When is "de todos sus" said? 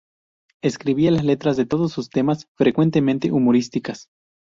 1.57-2.09